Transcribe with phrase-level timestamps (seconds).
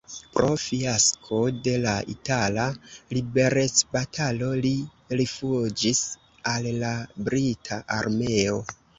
[0.35, 2.63] Pro fiasko de la itala
[3.17, 4.71] liberecbatalo li
[5.21, 5.99] rifuĝis
[6.53, 6.95] al la
[7.29, 8.57] brita armeo.